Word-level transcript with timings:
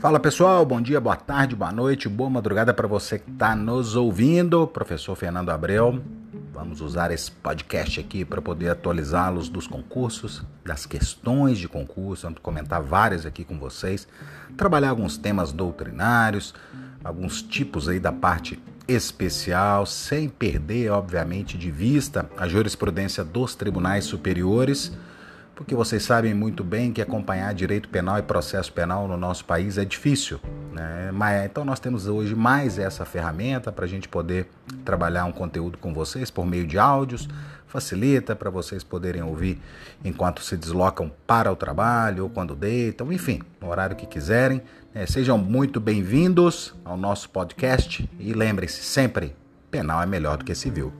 Fala 0.00 0.18
pessoal, 0.18 0.64
bom 0.64 0.80
dia, 0.80 0.98
boa 0.98 1.14
tarde, 1.14 1.54
boa 1.54 1.70
noite, 1.70 2.08
boa 2.08 2.30
madrugada 2.30 2.72
para 2.72 2.88
você 2.88 3.18
que 3.18 3.30
está 3.30 3.54
nos 3.54 3.94
ouvindo. 3.94 4.66
Professor 4.66 5.14
Fernando 5.14 5.50
Abreu, 5.50 6.02
vamos 6.54 6.80
usar 6.80 7.10
esse 7.10 7.30
podcast 7.30 8.00
aqui 8.00 8.24
para 8.24 8.40
poder 8.40 8.70
atualizá-los 8.70 9.50
dos 9.50 9.66
concursos, 9.66 10.42
das 10.64 10.86
questões 10.86 11.58
de 11.58 11.68
concurso, 11.68 12.22
vamos 12.22 12.38
comentar 12.40 12.80
várias 12.80 13.26
aqui 13.26 13.44
com 13.44 13.58
vocês, 13.58 14.08
trabalhar 14.56 14.88
alguns 14.88 15.18
temas 15.18 15.52
doutrinários, 15.52 16.54
alguns 17.04 17.42
tipos 17.42 17.86
aí 17.86 18.00
da 18.00 18.10
parte 18.10 18.58
especial, 18.88 19.84
sem 19.84 20.30
perder, 20.30 20.92
obviamente, 20.92 21.58
de 21.58 21.70
vista 21.70 22.26
a 22.38 22.48
jurisprudência 22.48 23.22
dos 23.22 23.54
tribunais 23.54 24.06
superiores 24.06 24.96
porque 25.60 25.74
vocês 25.74 26.02
sabem 26.02 26.32
muito 26.32 26.64
bem 26.64 26.90
que 26.90 27.02
acompanhar 27.02 27.52
direito 27.52 27.86
penal 27.90 28.18
e 28.18 28.22
processo 28.22 28.72
penal 28.72 29.06
no 29.06 29.14
nosso 29.14 29.44
país 29.44 29.76
é 29.76 29.84
difícil. 29.84 30.40
Né? 30.72 31.10
Mas, 31.12 31.44
então 31.44 31.66
nós 31.66 31.78
temos 31.78 32.06
hoje 32.06 32.34
mais 32.34 32.78
essa 32.78 33.04
ferramenta 33.04 33.70
para 33.70 33.84
a 33.84 33.88
gente 33.88 34.08
poder 34.08 34.48
trabalhar 34.86 35.26
um 35.26 35.32
conteúdo 35.32 35.76
com 35.76 35.92
vocês 35.92 36.30
por 36.30 36.46
meio 36.46 36.66
de 36.66 36.78
áudios, 36.78 37.28
facilita 37.66 38.34
para 38.34 38.48
vocês 38.48 38.82
poderem 38.82 39.22
ouvir 39.22 39.60
enquanto 40.02 40.42
se 40.42 40.56
deslocam 40.56 41.12
para 41.26 41.52
o 41.52 41.56
trabalho 41.56 42.24
ou 42.24 42.30
quando 42.30 42.56
deitam, 42.56 43.12
enfim, 43.12 43.42
no 43.60 43.68
horário 43.68 43.94
que 43.94 44.06
quiserem. 44.06 44.62
Né? 44.94 45.04
Sejam 45.04 45.36
muito 45.36 45.78
bem-vindos 45.78 46.74
ao 46.82 46.96
nosso 46.96 47.28
podcast 47.28 48.08
e 48.18 48.32
lembrem-se 48.32 48.82
sempre, 48.82 49.36
penal 49.70 50.02
é 50.02 50.06
melhor 50.06 50.38
do 50.38 50.44
que 50.46 50.54
civil. 50.54 50.90